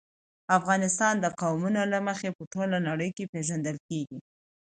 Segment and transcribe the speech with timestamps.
[0.57, 4.19] افغانستان د قومونه له مخې په ټوله نړۍ کې پېژندل کېږي.